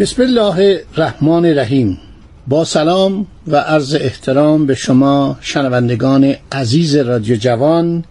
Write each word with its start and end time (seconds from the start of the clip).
بسم 0.00 0.22
الله 0.22 0.84
الرحمن 0.96 1.44
الرحیم. 1.46 1.98
با 2.48 2.64
سلام 2.64 3.26
و 3.46 3.56
عرض 3.56 3.94
احترام 3.94 4.66
به 4.66 4.74
شما 4.74 5.38
شنوندگان 5.40 6.34
عزیز 6.52 6.96
رادیو 6.96 7.36
جوان 7.36 8.04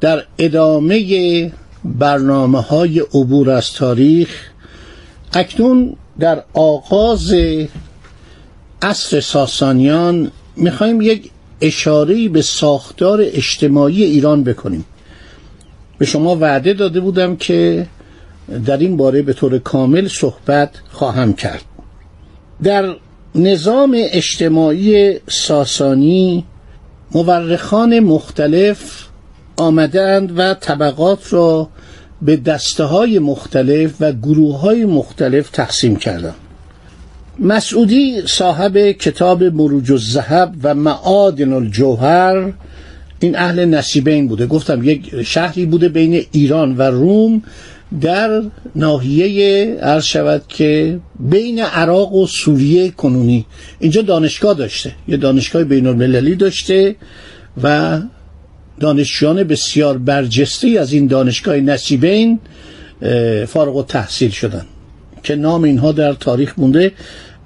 در 0.00 0.24
ادامه 0.38 1.52
برنامه 1.84 2.60
های 2.60 3.00
عبور 3.00 3.50
از 3.50 3.72
تاریخ 3.72 4.28
اکنون 5.32 5.96
در 6.18 6.42
آغاز 6.54 7.34
عصر 8.82 9.20
ساسانیان 9.20 10.30
می‌خوایم 10.56 11.00
یک 11.00 11.30
اشاره 11.60 12.28
به 12.28 12.42
ساختار 12.42 13.20
اجتماعی 13.22 14.04
ایران 14.04 14.44
بکنیم. 14.44 14.84
به 15.98 16.06
شما 16.06 16.36
وعده 16.36 16.72
داده 16.72 17.00
بودم 17.00 17.36
که 17.36 17.86
در 18.66 18.76
این 18.76 18.96
باره 18.96 19.22
به 19.22 19.32
طور 19.32 19.58
کامل 19.58 20.08
صحبت 20.08 20.70
خواهم 20.90 21.32
کرد. 21.32 21.62
در 22.62 22.94
نظام 23.34 23.96
اجتماعی 23.96 25.18
ساسانی 25.28 26.44
مورخان 27.14 28.00
مختلف 28.00 29.06
آمدند 29.56 30.38
و 30.38 30.54
طبقات 30.54 31.32
را 31.32 31.68
به 32.22 32.36
دسته 32.36 32.84
های 32.84 33.18
مختلف 33.18 33.94
و 34.00 34.12
گروه 34.12 34.60
های 34.60 34.84
مختلف 34.84 35.50
تقسیم 35.50 35.96
کردند. 35.96 36.34
مسعودی 37.38 38.22
صاحب 38.26 38.78
کتاب 38.78 39.44
مروج 39.44 39.92
الذهب 39.92 40.54
و 40.62 40.74
معادن 40.74 41.52
الجوهر 41.52 42.52
این 43.20 43.36
اهل 43.36 43.64
نصیبین 43.64 44.28
بوده. 44.28 44.46
گفتم 44.46 44.82
یک 44.82 45.22
شهری 45.22 45.66
بوده 45.66 45.88
بین 45.88 46.24
ایران 46.32 46.76
و 46.76 46.82
روم 46.82 47.42
در 48.00 48.42
ناحیه 48.76 49.66
عرض 49.74 50.04
شود 50.04 50.42
که 50.48 51.00
بین 51.20 51.58
عراق 51.58 52.12
و 52.14 52.26
سوریه 52.26 52.90
کنونی. 52.90 53.46
اینجا 53.78 54.02
دانشگاه 54.02 54.54
داشته. 54.54 54.92
یه 55.08 55.16
دانشگاه 55.16 55.64
بین 55.64 55.86
المللی 55.86 56.34
داشته 56.34 56.96
و 57.62 57.98
دانشجویان 58.80 59.44
بسیار 59.44 59.98
برجسته 59.98 60.68
از 60.68 60.92
این 60.92 61.06
دانشگاه 61.06 61.56
نصیبین 61.56 62.38
فارغ 63.46 63.76
و 63.76 63.82
تحصیل 63.82 64.30
شدن. 64.30 64.66
که 65.22 65.36
نام 65.36 65.62
اینها 65.62 65.92
در 65.92 66.12
تاریخ 66.12 66.54
مونده 66.58 66.92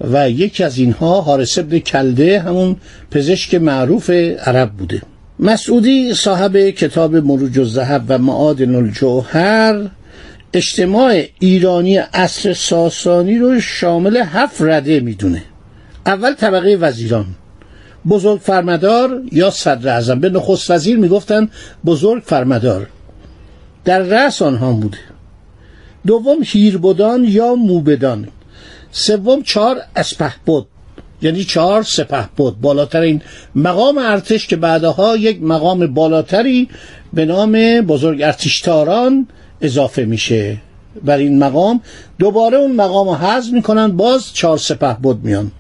و 0.00 0.31
یکی 0.31 0.64
از 0.64 0.78
اینها 0.78 1.21
حارس 1.21 1.59
ابن 1.59 1.78
کلده 1.78 2.41
همون 2.41 2.76
پزشک 3.10 3.54
معروف 3.54 4.10
عرب 4.10 4.71
بوده. 4.71 5.03
مسعودی 5.38 6.15
صاحب 6.15 6.56
کتاب 6.56 7.16
مروج 7.16 7.59
الذهب 7.59 8.04
و 8.09 8.19
معادن 8.19 8.75
الجوهر 8.75 9.91
اجتماع 10.56 11.25
ایرانی 11.39 11.97
عصر 11.97 12.53
ساسانی 12.53 13.39
رو 13.39 13.61
شامل 13.61 14.17
هفت 14.17 14.62
رده 14.62 15.00
می‌دونه. 15.00 15.43
اول 16.06 16.34
طبقه 16.34 16.77
وزیران. 16.81 17.27
بزرگ 18.09 18.41
فرمدار 18.41 19.22
یا 19.33 19.50
صدر 19.50 19.89
اعظم. 19.89 20.21
به 20.21 20.28
نخست 20.31 20.71
وزیر 20.71 20.99
می‌گفتن 20.99 21.49
بزرگ 21.84 22.22
فرمدار. 22.22 22.87
در 23.84 23.99
رأس 23.99 24.43
آنها 24.43 24.72
بوده. 24.72 24.99
دوم 26.06 26.39
هیربدان 26.43 27.25
یا 27.25 27.55
موبدان. 27.55 28.28
سوم 28.91 29.43
چهار 29.43 29.77
اسپهبد. 29.97 30.65
یعنی 31.22 31.45
چهار 31.45 31.83
سپه 31.83 32.28
بود 32.37 32.61
بالاتر 32.61 33.00
این 33.00 33.22
مقام 33.55 33.99
ارتش 33.99 34.47
که 34.47 34.56
بعدها 34.56 35.16
یک 35.16 35.43
مقام 35.43 35.87
بالاتری 35.87 36.69
به 37.12 37.25
نام 37.25 37.81
بزرگ 37.81 38.22
ارتشتاران 38.22 39.28
اضافه 39.61 40.05
میشه 40.05 40.56
بر 41.05 41.19
این 41.19 41.39
مقام. 41.39 41.81
دوباره 42.19 42.56
اون 42.56 42.72
مقام 42.72 43.09
رو 43.09 43.15
حذف 43.15 43.53
می‌کنن 43.53 43.97
باز 43.97 44.33
چهار 44.33 44.59
سپه 44.59 44.97
بود 45.03 45.25
میان. 45.25 45.50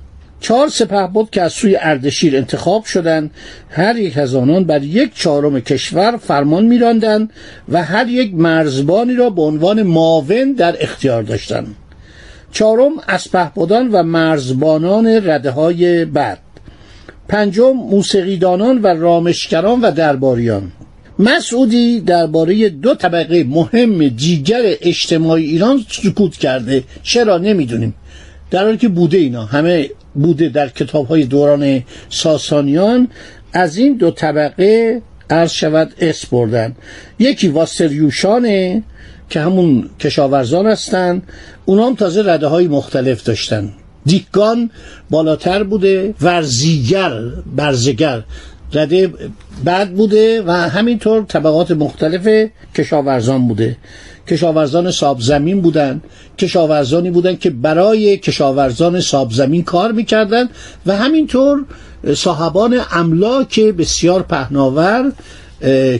چهار 0.40 0.68
سپه 0.68 1.08
بود 1.12 1.30
که 1.30 1.42
از 1.42 1.52
سوی 1.52 1.76
اردشیر 1.76 2.36
انتخاب 2.36 2.84
شدند 2.84 3.30
هر 3.70 3.96
یک 3.96 4.18
از 4.18 4.34
آنان 4.34 4.64
بر 4.64 4.82
یک 4.82 5.14
چهارم 5.14 5.60
کشور 5.60 6.16
فرمان 6.16 6.64
میراندند 6.64 7.30
و 7.68 7.84
هر 7.84 8.08
یک 8.08 8.34
مرزبانی 8.34 9.14
را 9.14 9.30
به 9.30 9.42
عنوان 9.42 9.82
معاون 9.82 10.52
در 10.52 10.76
اختیار 10.80 11.22
داشتند 11.22 11.74
چهارم 12.52 12.92
اسپهبدان 13.08 13.88
و 13.88 14.02
مرزبانان 14.02 15.06
رده 15.06 15.50
های 15.50 16.04
بعد. 16.04 16.38
پنجم 17.28 17.72
موسیقیدانان 17.72 18.82
و 18.82 18.86
رامشگران 18.86 19.80
و 19.80 19.90
درباریان. 19.90 20.72
مسعودی 21.18 22.00
درباره 22.00 22.68
دو 22.68 22.94
طبقه 22.94 23.44
مهم 23.44 24.08
دیگر 24.08 24.62
اجتماعی 24.64 25.44
ایران 25.44 25.84
سکوت 25.88 26.36
کرده. 26.36 26.84
چرا 27.02 27.38
نمی‌دونیم. 27.38 27.94
در 28.50 28.64
حالی 28.64 28.76
که 28.76 28.88
بوده 28.88 29.18
اینا. 29.18 29.44
همه 29.44 29.90
بوده 30.14 30.48
در 30.48 30.68
کتاب 30.68 31.06
های 31.06 31.24
دوران 31.24 31.82
ساسانیان. 32.08 33.08
از 33.52 33.76
این 33.76 33.96
دو 33.96 34.10
طبقه 34.10 35.02
عرض 35.30 35.50
شود 35.50 35.94
اس 35.98 36.26
بردن. 36.26 36.76
یکی 37.18 37.48
واستریوشانه 37.48 38.82
که 39.30 39.40
همون 39.40 39.90
کشاورزان 40.00 40.66
هستند 40.66 41.22
اونا 41.64 41.86
هم 41.86 41.94
تازه 41.94 42.22
رده 42.32 42.46
های 42.46 42.68
مختلف 42.68 43.24
داشتن. 43.24 43.72
دیگان 44.06 44.70
بالاتر 45.10 45.62
بوده. 45.62 46.14
ورزیگر 46.20 47.12
برزگر. 47.56 48.22
رده 48.72 49.12
بعد 49.64 49.94
بوده 49.94 50.42
و 50.42 50.50
همینطور 50.50 51.24
طبقات 51.24 51.70
مختلف 51.70 52.50
کشاورزان 52.74 53.48
بوده. 53.48 53.76
کشاورزان 54.28 54.90
ساب 54.90 55.20
زمین 55.20 55.60
بودن. 55.60 56.00
کشاورزانی 56.38 57.10
بودن 57.10 57.36
که 57.36 57.50
برای 57.50 58.16
کشاورزان 58.16 59.00
ساب 59.00 59.32
زمین 59.32 59.64
کار 59.64 59.92
می‌کردن 59.92 60.48
و 60.86 60.96
همینطور 60.96 61.64
صاحبان 62.14 62.80
املاک 62.92 63.60
بسیار 63.60 64.22
پهناور 64.22 65.12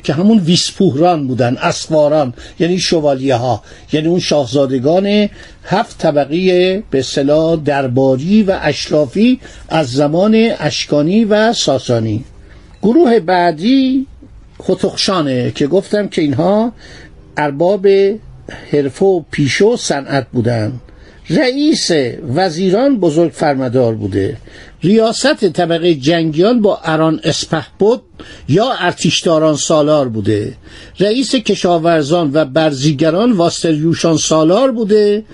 که 0.03 0.13
همون 0.13 0.39
ویسپوهران 0.39 1.27
بودن 1.27 1.57
اسواران 1.57 2.35
یعنی 2.59 2.79
شوالیه 2.79 3.35
ها 3.35 3.63
یعنی 3.93 4.09
اون 4.09 4.21
شاهزادگان 4.21 5.29
هفت 5.65 5.99
طبقی 5.99 6.77
به 6.91 7.03
صلاح 7.03 7.57
درباری 7.57 8.43
و 8.43 8.59
اشرافی 8.63 9.41
از 9.69 9.93
زمان 9.93 10.51
اشکانی 10.59 11.25
و 11.25 11.53
ساسانی. 11.53 12.25
گروه 12.83 13.21
بعدی 13.21 14.07
خطخشانه 14.59 15.51
که 15.51 15.67
گفتم 15.67 16.09
که 16.09 16.23
اینها 16.23 16.73
ارباب 17.37 17.87
حرفه 18.73 19.07
و 19.07 19.23
پیشو 19.31 19.67
و 19.67 19.77
صنعت 19.77 20.27
بودند 20.33 20.81
رئیس 21.31 21.91
وزیران 22.35 23.01
بزرگ 23.01 23.33
فرمدار 23.33 23.95
بوده. 23.95 24.37
ریاست 24.83 25.49
طبقه 25.49 25.95
جنگیان 25.95 26.61
با 26.61 26.81
اران 26.85 27.21
بود 27.79 28.03
یا 28.49 28.73
ارتشداران 28.79 29.57
سالار 29.57 30.09
بوده. 30.09 30.55
رئیس 31.01 31.35
کشاورزان 31.35 32.31
و 32.35 32.45
برزیگران 32.45 33.33
واستریوشان 33.33 34.17
سالار 34.17 34.73
بوده. 34.73 35.25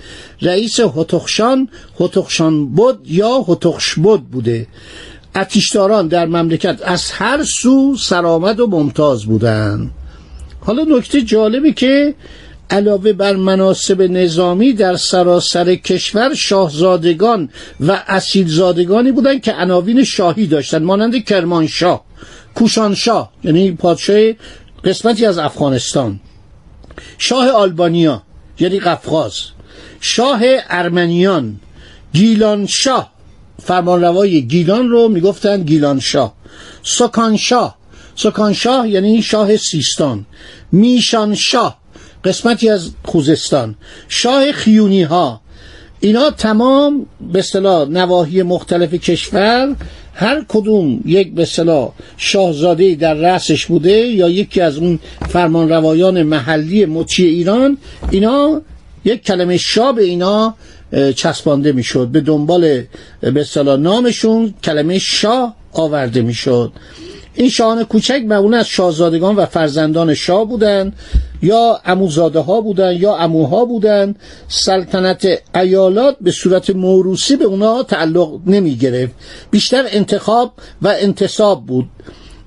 رئیس 0.41 0.79
هتخشان 0.79 1.69
هتخشان 1.99 2.67
بود 2.67 2.99
یا 3.05 3.41
هتخش 3.47 3.95
بود 3.95 4.29
بوده. 4.29 4.67
ارتشداران 5.35 6.07
در 6.07 6.25
مملکت 6.25 6.79
از 6.85 7.11
هر 7.11 7.43
سو 7.43 7.95
سرآمد 7.97 8.59
و 8.59 8.67
ممتاز 8.67 9.25
بودند 9.25 9.91
حالا 10.59 10.83
نکته 10.83 11.21
جالبی 11.21 11.73
که 11.73 12.15
علاوه 12.69 13.13
بر 13.13 13.35
مناسب 13.35 14.01
نظامی 14.01 14.73
در 14.73 14.95
سراسر 14.95 15.75
کشور 15.75 16.33
شاهزادگان 16.33 17.49
و 17.79 18.03
اصیلزادگانی 18.07 19.11
بودند 19.11 19.41
که 19.41 19.53
عناوین 19.53 20.03
شاهی 20.03 20.47
داشتند 20.47 20.81
مانند 20.81 21.25
کرمانشاه 21.25 22.03
کوشانشاه 22.55 23.31
یعنی 23.43 23.71
پادشاه 23.71 24.31
قسمتی 24.83 25.25
از 25.25 25.37
افغانستان. 25.37 26.19
شاه 27.17 27.49
آلبانیا 27.49 28.23
یعنی 28.59 28.79
قفقاز. 28.79 29.41
شاه 30.01 30.41
ارمنیان 30.69 31.59
گیلانشاه 32.13 33.12
فرمانروای 33.59 34.41
گیلان 34.41 34.89
رو 34.89 35.07
می‌گفتند 35.07 35.67
گیلانشاه. 35.67 36.33
سکانشاه. 36.83 37.77
سکانشاه 38.15 38.89
یعنی 38.89 39.21
شاه 39.21 39.57
سیستان. 39.57 40.25
میشانشاه. 40.71 41.77
قسمتی 42.23 42.69
از 42.69 42.91
خوزستان. 43.05 43.75
شاه 44.07 44.51
خیونی 44.51 45.03
ها 45.03 45.41
اینا 45.99 46.31
تمام 46.31 47.05
به 47.33 47.39
اصطلاح 47.39 47.89
نواحی 47.89 48.43
مختلف 48.43 48.93
کشور 48.93 49.75
هر 50.13 50.45
کدوم 50.47 51.01
یک 51.05 51.33
به 51.33 51.41
اصطلاح 51.41 51.91
شاهزاده 52.17 52.95
در 52.95 53.13
رأسش 53.13 53.65
بوده 53.65 53.91
یا 53.91 54.29
یکی 54.29 54.61
از 54.61 54.77
اون 54.77 54.99
فرمان 55.29 55.69
روایان 55.69 56.23
محلی 56.23 56.85
مطیع 56.85 57.27
ایران 57.27 57.77
اینا 58.11 58.61
یک 59.05 59.23
کلمه 59.23 59.57
شاه 59.57 59.95
به 59.95 60.03
اینا 60.03 60.55
چسبانده 61.15 61.71
می‌شد. 61.71 62.07
به 62.07 62.21
دنبال 62.21 62.83
به 63.21 63.41
اصطلاح 63.41 63.79
نامشون 63.79 64.53
کلمه 64.63 64.99
شاه 64.99 65.55
آورده 65.73 66.21
می‌شد. 66.21 66.71
این 67.35 67.49
شاهان 67.49 67.83
کوچک 67.83 68.21
معمولا 68.27 68.57
از 68.57 68.67
شاهزادگان 68.67 69.35
و 69.35 69.45
فرزندان 69.45 70.13
شاه 70.13 70.45
بودند 70.45 70.95
یا 71.41 71.81
اموزاده 71.85 72.39
ها 72.39 72.61
بودند 72.61 73.01
یا 73.01 73.15
اموها 73.15 73.65
بودند. 73.65 74.15
سلطنت 74.47 75.27
ایالات 75.55 76.17
به 76.21 76.31
صورت 76.31 76.69
موروسی 76.69 77.35
به 77.35 77.45
اونا 77.45 77.83
تعلق 77.83 78.39
نمی 78.45 78.75
گرفت 78.75 79.13
بیشتر 79.51 79.85
انتخاب 79.87 80.53
و 80.81 80.95
انتصاب 80.99 81.65
بود. 81.65 81.85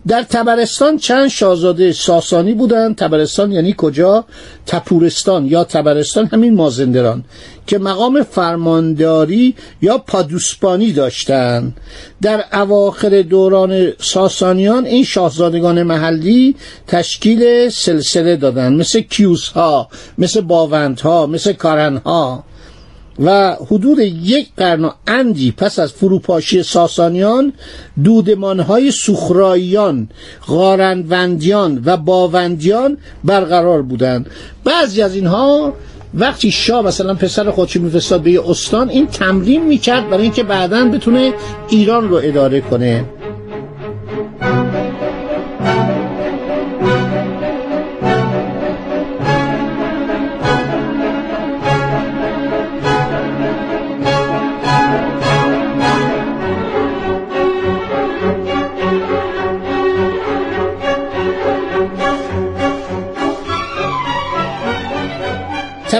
در 0.08 0.22
تبرستان 0.22 0.98
چند 0.98 1.28
شاهزاده 1.28 1.92
ساسانی 1.92 2.54
بودند. 2.54 2.96
تبرستان 2.96 3.52
یعنی 3.52 3.74
کجا؟ 3.78 4.24
تپورستان 4.66 5.46
یا 5.46 5.64
تبرستان 5.64 6.26
همین 6.26 6.54
مازندران 6.54 7.24
که 7.66 7.78
مقام 7.78 8.22
فرمانداری 8.22 9.54
یا 9.82 9.98
پادوسپانی 9.98 10.92
داشتند. 10.92 11.76
در 12.22 12.44
اواخر 12.52 13.22
دوران 13.22 13.92
ساسانیان 14.00 14.84
این 14.84 15.04
شاهزادگان 15.04 15.82
محلی 15.82 16.56
تشکیل 16.86 17.68
سلسله 17.68 18.36
دادند. 18.36 18.80
مثل 18.80 19.00
کیوس 19.00 19.48
ها 19.48 19.88
مثل 20.18 20.40
باوند 20.40 21.00
ها 21.00 21.26
مثل 21.26 21.52
کارن 21.52 21.96
ها 21.96 22.44
و 23.18 23.56
حدود 23.66 23.98
یک 23.98 24.48
قرن 24.56 24.84
و 24.84 24.90
اندی 25.06 25.50
پس 25.50 25.78
از 25.78 25.92
فروپاشی 25.92 26.62
ساسانیان 26.62 27.52
دودمانهای 28.04 28.90
سخراییان 28.90 30.08
غارندوندیان 30.46 31.82
و 31.84 31.96
باوندیان 31.96 32.98
برقرار 33.24 33.82
بودند. 33.82 34.30
بعضی 34.64 35.02
از 35.02 35.14
اینها 35.14 35.72
وقتی 36.14 36.50
شاه 36.50 36.82
مثلا 36.86 37.14
پسر 37.14 37.50
خودشو 37.50 37.80
میفرستاد 37.80 38.20
به 38.20 38.30
یه 38.30 38.50
استان 38.50 38.88
این 38.88 39.06
تمرین 39.06 39.64
می‌کرد 39.64 40.10
برای 40.10 40.22
اینکه 40.22 40.42
بعدا 40.42 40.84
بتونه 40.84 41.32
ایران 41.68 42.08
رو 42.08 42.20
اداره 42.22 42.60
کنه. 42.60 43.04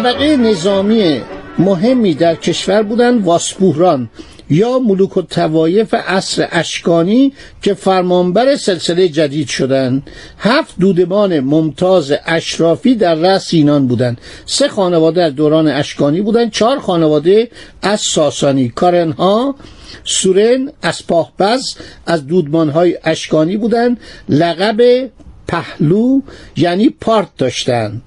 طبقه 0.07 0.37
نظامی 0.37 1.21
مهمی 1.59 2.15
در 2.15 2.35
کشور 2.35 2.83
بودند 2.83 3.25
واسبوهران 3.25 4.11
یا 4.51 4.79
ملوک 4.79 5.17
و 5.17 5.23
توایف 5.23 5.95
عصر 5.95 6.49
اشکانی 6.51 7.33
که 7.63 7.75
فرمانبر 7.75 8.57
سلسله 8.57 9.09
جدید 9.09 9.49
شدند. 9.49 10.11
هفت 10.39 10.75
دودمان 10.81 11.41
ممتاز 11.41 12.13
اشرافی 12.27 12.95
در 12.95 13.15
رأس 13.15 13.55
اینان 13.55 13.87
بودند. 13.87 14.19
سه 14.45 14.69
خانواده 14.69 15.23
از 15.23 15.35
دوران 15.35 15.69
اشکانی 15.69 16.21
بودند. 16.21 16.51
چهار 16.51 16.79
خانواده 16.79 17.51
از 17.83 18.01
ساسانی. 18.01 18.69
کارنها 18.69 19.55
سورن 20.05 20.73
اسپاهبز 20.83 21.77
از 22.07 22.27
دودمانهای 22.27 22.99
اشکانی 23.05 23.57
بودند. 23.57 24.01
لقب 24.29 25.11
پهلو 25.49 26.21
یعنی 26.57 26.89
پارت 26.89 27.29
داشتند. 27.39 28.03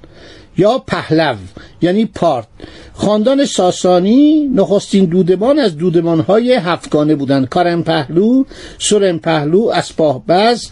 یا 0.60 0.78
پهلو 0.88 1.36
یعنی 1.82 2.06
پارت. 2.06 2.48
خاندان 2.94 3.46
ساسانی 3.46 4.52
نخستین 4.56 5.06
دودمان 5.06 5.60
از 5.60 5.78
دودمانهای 5.78 6.54
هفتگانه 6.54 7.16
بودند. 7.16 7.50
کارم 7.50 7.84
پهلو 7.84 8.44
سرم 8.80 9.20
پهلو 9.20 9.68
اسپاه 9.74 10.26
بز 10.28 10.68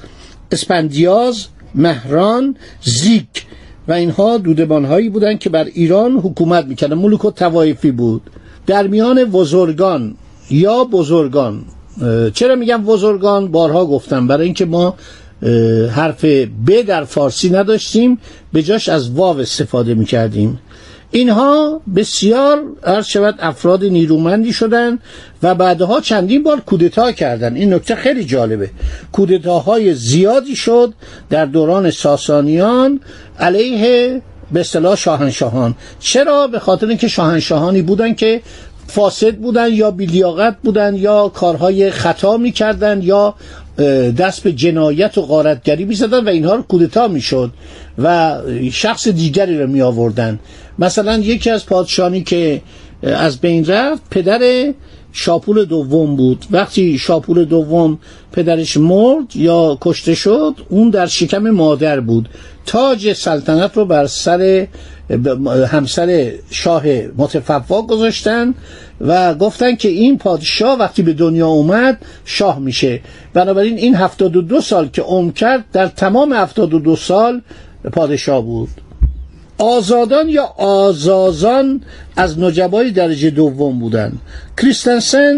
اسپندیاز 0.51 1.45
مهران 1.75 2.55
زیک. 2.81 3.45
و 3.87 3.93
اینها 3.93 4.37
دودمانهایی 4.37 5.09
بودند 5.09 5.39
که 5.39 5.49
بر 5.49 5.63
ایران 5.63 6.11
حکومت 6.11 6.65
می‌کردن 6.65 6.97
ملوک 6.97 7.25
و 7.25 7.31
توایفی 7.31 7.91
بود. 7.91 8.21
در 8.65 8.87
میان 8.87 9.31
وزرگان 9.31 10.15
یا 10.49 10.83
بزرگان 10.83 11.65
چرا 12.33 12.55
میگم 12.55 12.83
بزرگان 12.83 13.51
بارها 13.51 13.85
گفتم. 13.85 14.27
برای 14.27 14.45
اینکه 14.45 14.65
ما 14.65 14.95
حرف 15.91 16.25
ب 16.67 16.81
در 16.81 17.03
فارسی 17.03 17.49
نداشتیم 17.49 18.19
به 18.53 18.63
جاش 18.63 18.89
از 18.89 19.09
واو 19.09 19.39
استفاده 19.39 19.93
می 19.93 20.05
کردیم 20.05 20.59
اینها 21.11 21.81
بسیار 21.95 22.63
عرض 22.83 23.05
شود 23.05 23.35
افراد 23.39 23.83
نیرومندی 23.83 24.53
شدند 24.53 24.99
و 25.43 25.55
بعدها 25.55 26.01
چندین 26.01 26.43
بار 26.43 26.59
کودتا 26.59 27.11
کردند 27.11 27.55
این 27.55 27.73
نکته 27.73 27.95
خیلی 27.95 28.25
جالبه. 28.25 28.69
کودتاهای 29.11 29.93
زیادی 29.93 30.55
شد 30.55 30.93
در 31.29 31.45
دوران 31.45 31.91
ساسانیان 31.91 32.99
علیه 33.39 34.21
به 34.51 34.59
اصطلاح 34.59 34.95
شاهنشاهان. 34.95 35.75
چرا؟ 35.99 36.47
به 36.47 36.59
خاطر 36.59 36.87
اینکه 36.87 37.07
شاهنشاهانی 37.07 37.81
بودن 37.81 38.13
که 38.13 38.41
فاسد 38.87 39.35
بودن 39.35 39.73
یا 39.73 39.91
بیلیاقت 39.91 40.57
بودن 40.63 40.95
یا 40.95 41.29
کارهای 41.29 41.91
خطا 41.91 42.37
می‌کردن 42.37 43.01
یا 43.01 43.35
دست 44.18 44.44
به 44.44 44.53
جنایت 44.53 45.18
و 45.18 45.21
غارتگری 45.21 45.85
می‌زدن 45.85 46.25
و 46.25 46.29
اینها 46.29 46.56
رو 46.56 46.62
کودتا 46.62 47.07
می‌شد 47.07 47.51
و 47.97 48.38
شخص 48.71 49.07
دیگری 49.07 49.59
رو 49.59 49.68
می 49.68 49.81
آوردن 49.81 50.39
مثلا 50.80 51.18
یکی 51.18 51.49
از 51.49 51.66
پادشانی 51.66 52.23
که 52.23 52.61
از 53.04 53.37
بین 53.37 53.66
رفت 53.66 54.01
پدر 54.11 54.73
شاپول 55.11 55.66
دوم 55.66 56.16
بود. 56.16 56.45
وقتی 56.51 56.97
شاپول 56.97 57.45
دوم 57.45 57.99
پدرش 58.31 58.78
مرد 58.78 59.35
یا 59.35 59.78
کشته 59.81 60.16
شد 60.16 60.54
اون 60.69 60.90
در 60.90 61.06
شکم 61.07 61.49
مادر 61.49 61.99
بود. 61.99 62.30
تاج 62.66 63.13
سلطنت 63.13 63.78
رو 63.78 63.85
بر 63.85 64.07
سر 64.07 64.68
همسر 65.68 66.31
شاه 66.49 66.83
متفوا 67.18 67.81
گذاشتن 67.81 68.54
و 69.01 69.33
گفتن 69.33 69.75
که 69.75 69.89
این 69.89 70.18
پادشاه 70.18 70.80
وقتی 70.80 71.01
به 71.01 71.13
دنیا 71.13 71.47
اومد 71.47 71.97
شاه 72.25 72.59
میشه. 72.59 73.01
بنابراین 73.33 73.77
این 73.77 73.95
هفتاد 73.95 74.35
و 74.35 74.42
دو 74.42 74.61
سال 74.61 74.87
که 74.87 75.01
عمر 75.01 75.31
کرد 75.31 75.66
در 75.73 75.87
تمام 75.87 76.33
هفتاد 76.33 76.73
و 76.73 76.80
دو 76.80 76.95
سال 76.95 77.42
پادشاه 77.94 78.42
بود. 78.42 78.69
آزادان 79.57 80.30
یا 80.30 80.44
آزازان 80.57 81.81
از 82.16 82.39
نجبای 82.39 82.92
درجه 82.92 83.30
دوم 83.30 83.80
بودند 83.80 84.19
کریستنسن 84.57 85.33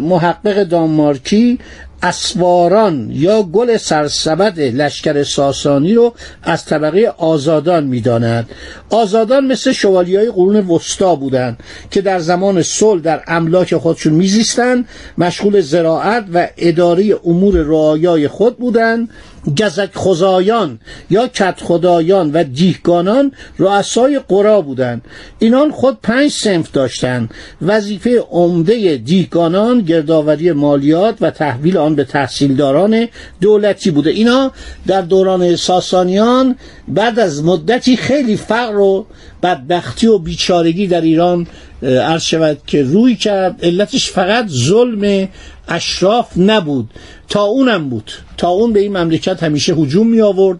محقق 0.00 0.64
دانمارکی 0.64 1.58
اسواران 2.02 3.10
یا 3.12 3.42
گل 3.42 3.76
سرسبد 3.76 4.60
لشکر 4.60 5.22
ساسانی 5.22 5.94
رو 5.94 6.14
از 6.42 6.64
طبقه 6.64 7.14
آزادان 7.18 7.84
می‌داند. 7.84 8.50
آزادان 8.90 9.46
مثل 9.46 9.72
شوالی 9.72 10.16
های 10.16 10.30
قرون 10.30 10.56
وسطا 10.56 11.14
بودند 11.14 11.58
که 11.90 12.00
در 12.00 12.18
زمان 12.18 12.62
صلح 12.62 13.02
در 13.02 13.22
املاک 13.26 13.76
خودشون 13.76 14.12
میزیستند 14.12 14.88
مشغول 15.18 15.60
زراعت 15.60 16.24
و 16.34 16.48
اداره 16.56 17.16
امور 17.24 17.54
رعایای 17.56 18.28
خود 18.28 18.58
بودند. 18.58 19.08
گزک 19.48 19.90
خدایان 19.94 20.78
یا 21.10 21.28
کت 21.28 21.60
خدایان 21.60 22.32
و 22.32 22.44
دیهگانان 22.44 23.32
رؤسای 23.58 24.20
قرا 24.28 24.60
بودند. 24.60 25.02
اینان 25.38 25.70
خود 25.70 25.98
پنج 26.02 26.30
سنف 26.30 26.70
داشتند. 26.72 27.30
وظیفه 27.62 28.24
عمده 28.30 28.96
دیهگانان 28.96 29.80
گردآوری 29.80 30.52
مالیات 30.52 31.16
و 31.20 31.30
تحویل 31.30 31.76
آن 31.76 31.94
به 31.94 32.04
تحصیلداران 32.04 33.08
دولتی 33.40 33.90
بوده. 33.90 34.10
اینا 34.10 34.52
در 34.86 35.02
دوران 35.02 35.56
ساسانیان 35.56 36.56
بعد 36.88 37.18
از 37.18 37.44
مدتی 37.44 37.96
خیلی 37.96 38.36
فقر 38.36 38.78
و 38.78 39.06
بدبختی 39.42 40.06
و 40.06 40.18
بیچارگی 40.18 40.86
در 40.86 41.00
ایران 41.00 41.46
عرض 41.82 42.22
شود 42.22 42.58
که 42.66 42.82
روی 42.82 43.16
کرد. 43.16 43.64
علتش 43.64 44.10
فقط 44.10 44.48
ظلم 44.48 45.28
اشراف 45.68 46.26
نبود. 46.36 46.90
تا 47.28 47.42
اونم 47.42 47.88
بود. 47.88 48.12
تا 48.36 48.48
اون 48.48 48.72
به 48.72 48.80
این 48.80 48.96
مملکت 48.96 49.42
همیشه 49.42 49.74
هجوم 49.74 50.06
می 50.06 50.20
آورد. 50.20 50.58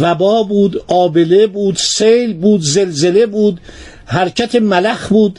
وبا 0.00 0.42
بود 0.42 0.82
آبله 0.88 1.46
بود 1.46 1.76
سیل 1.76 2.34
بود 2.34 2.60
زلزله 2.60 3.26
بود 3.26 3.60
حرکت 4.06 4.54
ملخ 4.54 5.08
بود. 5.08 5.38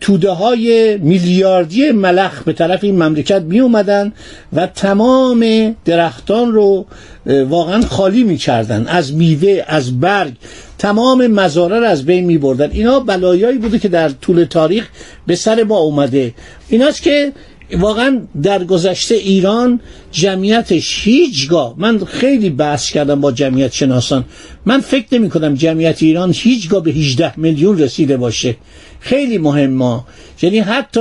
توده 0.00 0.30
های 0.30 0.98
میلیاردی 0.98 1.90
ملخ 1.90 2.42
به 2.42 2.52
طرف 2.52 2.84
این 2.84 3.02
مملکت 3.02 3.42
می 3.42 3.60
اومدن 3.60 4.12
و 4.52 4.66
تمام 4.66 5.74
درختان 5.84 6.52
رو 6.52 6.86
واقعا 7.26 7.82
خالی 7.82 8.24
می 8.24 8.36
کردن 8.36 8.86
از 8.86 9.14
میوه 9.14 9.64
از 9.66 10.00
برگ 10.00 10.32
تمام 10.78 11.26
مزاره 11.26 11.78
رو 11.78 11.86
از 11.86 12.04
بین 12.06 12.24
می 12.24 12.38
بردن 12.38 12.70
اینا 12.70 13.00
بلایایی 13.00 13.58
بوده 13.58 13.78
که 13.78 13.88
در 13.88 14.08
طول 14.08 14.44
تاریخ 14.44 14.88
به 15.26 15.36
سر 15.36 15.62
ما 15.62 15.78
اومده. 15.78 16.34
ایناست 16.68 17.02
که 17.02 17.32
واقعا 17.78 18.20
در 18.42 18.64
گذشته 18.64 19.14
ایران 19.14 19.80
جمعیتش 20.10 21.00
هیچگاه 21.04 21.74
من 21.76 22.04
خیلی 22.04 22.50
بحث 22.50 22.90
کردم 22.90 23.20
با 23.20 23.32
جمعیت 23.32 23.72
شناسان. 23.72 24.24
من 24.66 24.80
فکر 24.80 25.06
نمی 25.12 25.30
کنم 25.30 25.54
جمعیت 25.54 26.02
ایران 26.02 26.32
هیچگاه 26.36 26.82
به 26.82 26.90
18 26.90 27.40
میلیون 27.40 27.78
رسیده 27.78 28.16
باشه. 28.16 28.56
خیلی 29.02 29.38
مهم 29.38 29.70
ما. 29.70 30.06
یعنی 30.42 30.58
حتی 30.58 31.00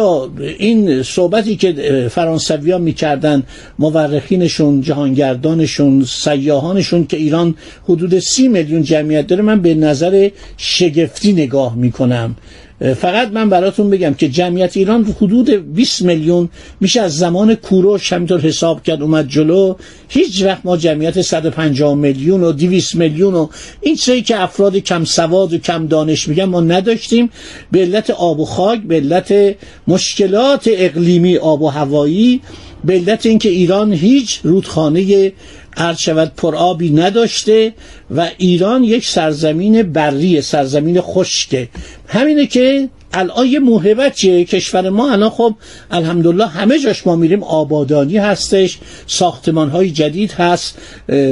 این 0.59 1.03
صحبتی 1.03 1.55
که 1.55 2.07
فرانسوی 2.11 2.71
ها 2.71 2.77
می‌کردن 2.77 3.43
مورخینشون 3.79 4.81
جهانگردانشون 4.81 6.03
سیاهانشون 6.03 7.07
که 7.07 7.17
ایران 7.17 7.55
حدود 7.83 8.19
سی 8.19 8.47
میلیون 8.47 8.83
جمعیت 8.83 9.27
داره 9.27 9.41
من 9.41 9.61
به 9.61 9.73
نظر 9.73 10.29
شگفتی 10.57 11.33
نگاه 11.33 11.75
می‌کنم. 11.75 12.35
فقط 12.81 13.31
من 13.31 13.49
براتون 13.49 13.89
بگم 13.89 14.13
که 14.13 14.29
جمعیت 14.29 14.77
ایران 14.77 15.15
حدود 15.21 15.49
20 15.49 16.01
میلیون 16.01 16.49
میشه 16.79 17.01
از 17.01 17.17
زمان 17.17 17.55
کوروش 17.55 18.13
همینطور 18.13 18.39
حساب 18.39 18.83
کرد 18.83 19.01
اومد 19.01 19.27
جلو. 19.27 19.75
هیچ 20.09 20.43
وقت 20.43 20.61
ما 20.63 20.77
جمعیت 20.77 21.21
150 21.21 21.95
میلیون 21.95 22.43
و 22.43 22.51
200 22.51 22.95
میلیون 22.95 23.33
و 23.33 23.47
این 23.81 23.95
چیزی 23.95 24.21
که 24.21 24.41
افراد 24.41 24.77
کم 24.77 25.03
سواد 25.03 25.53
و 25.53 25.57
کم 25.57 25.87
دانش 25.87 26.27
میگن 26.27 26.45
ما 26.45 26.61
نداشتیم. 26.61 27.29
به 27.71 27.79
علت 27.79 28.09
آب 28.09 28.39
و 28.39 28.45
خاک 28.45 28.81
به 28.81 28.95
علت 28.95 29.55
مشکلات 29.87 30.69
اقلیمی 30.73 31.37
آب 31.37 31.61
و 31.61 31.67
هوایی 31.67 32.41
به 32.83 32.93
علت 32.93 33.25
اینکه 33.25 33.49
ایران 33.49 33.93
هیچ 33.93 34.39
رودخانه 34.43 35.31
عرض 35.77 35.97
شود 35.97 36.31
پرآبی 36.37 36.89
نداشته 36.89 37.73
و 38.15 38.29
ایران 38.37 38.83
یک 38.83 39.07
سرزمین 39.07 39.81
بری 39.83 40.41
سرزمین 40.41 41.01
خشکه. 41.01 41.69
همینه 42.07 42.47
که 42.47 42.89
الان 43.13 43.47
یه 43.47 43.59
موهبت 43.59 44.15
چیه 44.15 44.45
کشور 44.45 44.89
ما 44.89 45.11
الان 45.11 45.29
خب 45.29 45.55
الحمدلله 45.91 46.47
همه 46.47 46.79
جاش 46.79 47.07
ما 47.07 47.15
میریم 47.15 47.43
آبادانی 47.43 48.17
هستش 48.17 48.77
ساختمان 49.07 49.69
های 49.69 49.91
جدید 49.91 50.31
هست 50.31 50.77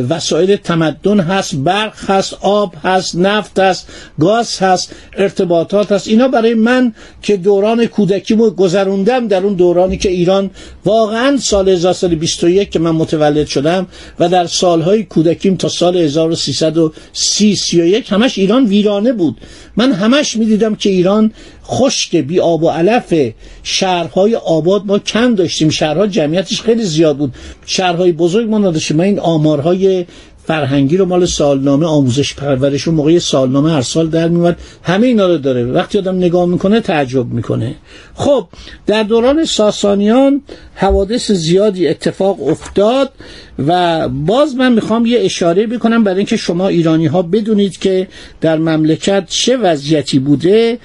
وسایل 0.09 0.55
تمدن 0.55 1.19
هست 1.19 1.55
برق 1.55 2.09
هست 2.09 2.37
آب 2.41 2.73
هست 2.83 3.15
نفت 3.15 3.59
هست 3.59 3.87
گاز 4.19 4.59
هست 4.59 4.95
ارتباطات 5.17 5.91
هست. 5.91 6.07
اینا 6.07 6.27
برای 6.27 6.53
من 6.53 6.93
که 7.21 7.37
دوران 7.37 7.85
کودکیمو 7.85 8.49
گذروندم 8.49 9.27
در 9.27 9.43
اون 9.43 9.53
دورانی 9.53 9.97
که 9.97 10.09
ایران 10.09 10.49
واقعا 10.85 11.37
سال 11.37 11.69
1321 11.69 12.71
که 12.71 12.79
من 12.79 12.91
متولد 12.91 13.47
شدم 13.47 13.87
و 14.19 14.29
در 14.29 14.47
سالهای 14.47 15.03
کودکیم 15.03 15.55
تا 15.55 15.69
سال 15.69 15.97
1330 15.97 17.55
31 17.55 18.13
همش 18.13 18.37
ایران 18.37 18.65
ویرانه 18.65 19.13
بود. 19.13 19.37
من 19.77 19.91
همش 19.91 20.37
می‌دیدم 20.37 20.75
که 20.75 20.89
ایران 20.89 21.31
خشک 21.69 22.15
بی 22.15 22.39
آب 22.39 22.63
و 22.63 22.69
علف 22.69 23.13
شهرهای 23.63 24.35
آباد 24.35 24.85
ما 24.85 24.99
کم 24.99 25.35
داشتیم. 25.35 25.69
شهرها 25.69 26.07
جمعیتش 26.07 26.61
خیلی 26.61 26.83
زیاد 26.83 27.17
بود. 27.17 27.33
شهرهای 27.65 28.11
بزرگ 28.11 28.49
ما 28.49 28.57
نداشتیم. 28.57 28.97
من 28.97 29.03
این 29.03 29.19
آمارهای 29.19 30.05
فرهنگی 30.49 30.97
رو 30.97 31.05
مال 31.05 31.25
سالنامه 31.25 31.85
آموزش 31.85 32.33
پرورش 32.33 32.87
و 32.87 32.91
موقع 32.91 33.19
سالنامه 33.19 33.71
هر 33.71 33.81
سال 33.81 34.09
در 34.09 34.27
میومد 34.27 34.57
همه 34.83 35.07
اینا 35.07 35.27
رو 35.27 35.37
داره. 35.37 35.63
وقتی 35.63 35.97
آدم 35.97 36.17
نگاه 36.17 36.45
می‌کنه 36.45 36.79
تعجب 36.79 37.25
می‌کنه. 37.25 37.75
خب 38.13 38.47
در 38.87 39.03
دوران 39.03 39.45
ساسانیان 39.45 40.41
حوادث 40.75 41.31
زیادی 41.31 41.87
اتفاق 41.87 42.47
افتاد 42.47 43.11
و 43.67 44.09
باز 44.09 44.55
من 44.55 44.73
می‌خوام 44.73 45.05
یه 45.05 45.19
اشاره 45.21 45.67
بکنم 45.67 46.03
برای 46.03 46.17
اینکه 46.17 46.37
شما 46.37 46.67
ایرانی 46.67 47.05
ها 47.05 47.21
بدونید 47.21 47.77
که 47.77 48.07
در 48.41 48.57
مملکت 48.57 49.25
چه 49.27 49.57
وضعیتی 49.57 50.19
بوده. 50.19 50.79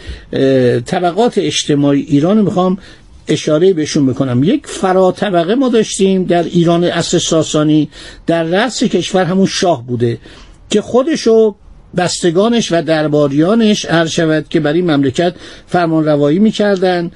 طبقات 0.87 1.39
اجتماعی 1.39 2.01
ایران 2.01 2.41
می‌خوام 2.41 2.79
اشاره 3.29 3.73
بهشون 3.73 4.03
می‌کنم. 4.03 4.45
یک 4.45 4.67
فرا 4.67 5.13
طبقه 5.13 5.55
ما 5.55 5.69
داشتیم 5.69 6.25
در 6.25 6.43
ایران 6.43 6.85
اصر 6.85 7.19
ساسانی 7.19 7.89
در 8.27 8.43
رأس 8.43 8.85
کشور 8.85 9.25
همون 9.25 9.47
شاه 9.47 9.87
بوده 9.87 10.19
که 10.71 10.81
خودشو 10.81 11.55
بستگانش 11.97 12.73
و 12.73 12.83
درباریانش 12.83 13.85
عرض 13.85 14.11
شود 14.11 14.47
که 14.49 14.61
برای 14.61 14.83
مملکت 14.83 15.35
فرمان 15.67 16.05
روایی 16.05 16.39
می‌کردن 16.39 17.11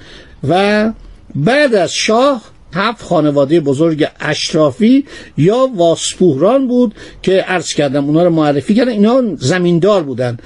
و 0.48 0.92
بعد 1.34 1.74
از 1.74 1.92
شاه 1.92 2.42
هفت 2.72 3.04
خانواده 3.04 3.60
بزرگ 3.60 4.08
اشرافی 4.20 5.04
یا 5.36 5.70
واسپوهران 5.76 6.68
بود 6.68 6.94
که 7.22 7.32
عرض 7.32 7.72
کردم 7.72 8.04
اونا 8.04 8.22
رو 8.24 8.30
معرفی 8.30 8.74
کردن. 8.74 8.90
اینا 8.90 9.22
زمیندار 9.36 10.02
بودن. 10.02 10.36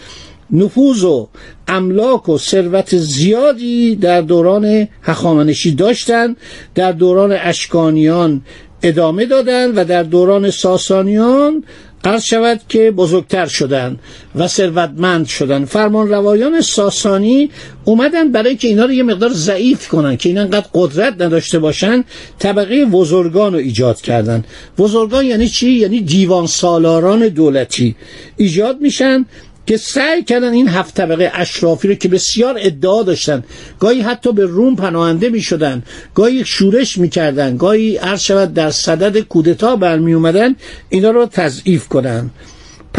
نفوذ 0.52 1.04
و 1.04 1.28
املاک 1.68 2.28
و 2.28 2.38
ثروت 2.38 2.96
زیادی 2.96 3.96
در 3.96 4.20
دوران 4.20 4.88
هخامنشی 5.02 5.74
داشتند 5.74 6.36
در 6.74 6.92
دوران 6.92 7.32
اشکانیان 7.32 8.42
ادامه 8.82 9.26
دادند 9.26 9.72
و 9.76 9.84
در 9.84 10.02
دوران 10.02 10.50
ساسانیان 10.50 11.64
عرض 12.04 12.24
شود 12.24 12.60
که 12.68 12.90
بزرگتر 12.90 13.46
شدن 13.46 13.98
و 14.34 14.48
ثروتمند 14.48 15.26
شدن 15.26 15.64
فرمان 15.64 16.08
روایان 16.08 16.60
ساسانی 16.60 17.50
اومدن 17.84 18.32
برای 18.32 18.56
که 18.56 18.68
اینا 18.68 18.84
رو 18.84 18.92
یه 18.92 19.02
مقدار 19.02 19.30
ضعیف 19.32 19.88
کنن 19.88 20.16
که 20.16 20.28
اینا 20.28 20.40
انقدر 20.40 20.66
قدرت 20.74 21.22
نداشته 21.22 21.58
باشن 21.58 22.04
طبقه 22.38 22.84
بزرگان 22.84 23.52
رو 23.52 23.58
ایجاد 23.58 24.00
کردن 24.00 24.44
بزرگان 24.78 25.24
یعنی 25.24 25.48
چی؟ 25.48 25.70
یعنی 25.70 26.00
دیوان 26.00 26.46
سالاران 26.46 27.28
دولتی 27.28 27.96
ایجاد 28.36 28.80
میشن 28.80 29.26
که 29.66 29.76
سعی 29.76 30.24
کردن 30.24 30.52
این 30.52 30.68
هفت 30.68 30.94
طبقه 30.94 31.30
اشرافی 31.34 31.88
رو 31.88 31.94
که 31.94 32.08
بسیار 32.08 32.54
ادعا 32.58 33.02
داشتن 33.02 33.44
گاهی 33.80 34.00
حتی 34.00 34.32
به 34.32 34.46
روم 34.46 34.76
پناهنده 34.76 35.28
می 35.28 35.40
شدن 35.40 35.82
گاهی 36.14 36.44
شورش 36.44 36.98
می 36.98 37.08
کردن 37.08 37.56
گاهی 37.56 37.96
عرض 37.96 38.20
شود 38.20 38.54
در 38.54 38.70
صدد 38.70 39.20
کودتا 39.20 39.76
برمی 39.76 40.12
اومدن 40.14 40.56
اینا 40.88 41.10
رو 41.10 41.26
تضعیف 41.26 41.88
کنن. 41.88 42.30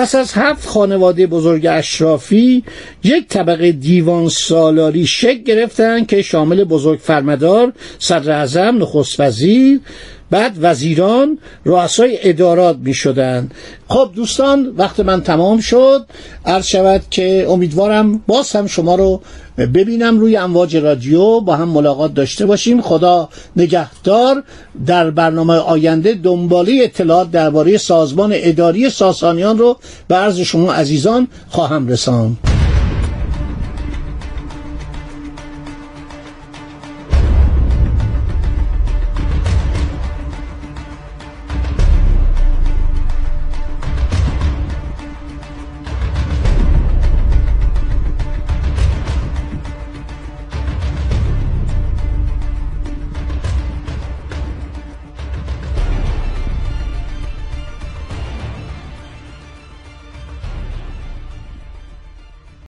پس 0.04 0.16
از 0.16 0.34
هفت 0.34 0.68
خانواده 0.68 1.28
بزرگ 1.28 1.66
اشرافی 1.66 2.64
یک 3.04 3.28
طبقه 3.28 3.72
دیوان 3.72 4.30
سالاری 4.30 5.08
شک 5.08 5.44
گرفتن 5.44 6.06
که 6.06 6.22
شامل 6.22 6.64
بزرگ 6.64 7.00
فرمدار 7.00 7.74
صدر 8.00 8.72
نخست 8.72 9.20
وزیر 9.20 9.80
بعد 10.32 10.58
وزیران 10.62 11.38
رؤسای 11.66 12.18
ادارات 12.22 12.78
می 12.78 12.94
شدن 12.94 13.50
خب 13.88 14.12
دوستان 14.16 14.74
وقت 14.78 15.00
من 15.00 15.22
تمام 15.22 15.60
شد. 15.60 16.06
عرض 16.46 16.66
شود 16.66 17.02
که 17.12 17.46
امیدوارم 17.50 18.24
باز 18.28 18.52
هم 18.52 18.68
شما 18.68 18.96
رو 18.96 19.22
ببینم 19.58 20.20
روی 20.20 20.38
امواج 20.38 20.78
رادیو 20.78 21.40
با 21.40 21.56
هم 21.56 21.70
ملاقات 21.70 22.14
داشته 22.14 22.46
باشیم. 22.46 22.82
خدا 22.82 23.30
نگهدار. 23.56 24.44
در 24.86 25.10
برنامه 25.10 25.54
آینده 25.54 26.14
دنباله 26.14 26.80
اطلاعات 26.84 27.32
درباره 27.32 27.78
سازمان 27.78 28.32
اداری 28.36 28.90
ساسانیان 28.90 29.58
رو 29.58 29.78
به 30.08 30.16
عرض 30.16 30.40
شما 30.40 30.74
عزیزان 30.74 31.28
خواهم 31.50 31.88
رساند. 31.88 32.38